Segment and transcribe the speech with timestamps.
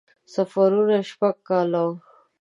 [0.33, 1.93] سفرونه یې شپږ کاله وو.